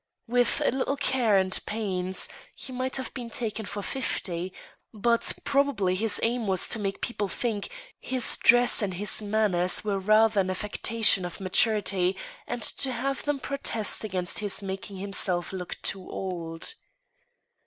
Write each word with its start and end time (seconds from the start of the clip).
With 0.27 0.63
a 0.65 0.71
little 0.71 0.97
care 0.97 1.37
and 1.37 1.59
pains, 1.67 2.27
he 2.55 2.73
might 2.73 2.95
have 2.95 3.13
been 3.13 3.29
taken 3.29 3.67
for 3.67 3.83
fifty; 3.83 4.51
but 4.91 5.31
proba 5.45 5.75
bly 5.75 5.93
his 5.93 6.19
aim 6.23 6.47
was 6.47 6.67
to 6.69 6.79
make 6.79 7.01
people 7.03 7.27
think 7.27 7.69
his 7.99 8.35
dress 8.37 8.81
and 8.81 8.95
his 8.95 9.21
manners 9.21 9.83
were 9.83 9.99
rather 9.99 10.39
an 10.41 10.49
affectation 10.49 11.23
of 11.23 11.39
maturity, 11.39 12.15
and 12.47 12.63
to 12.63 12.91
have 12.91 13.25
them 13.25 13.39
protest 13.39 14.03
against 14.03 14.39
his 14.39 14.63
making 14.63 14.97
himself 14.97 15.53
look 15.53 15.79
too 15.83 16.09
old. 16.09 16.73